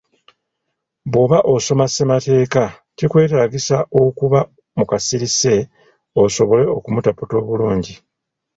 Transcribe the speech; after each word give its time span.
Bwoba 1.11 1.37
osoma 1.53 1.85
ssemateeka, 1.89 2.63
kikwetaagisa 2.97 3.77
okuba 4.03 4.39
mu 4.77 4.83
kasirise 4.89 5.53
osobole 6.23 6.63
okumutaputa 6.77 7.33
obulungi. 7.41 7.93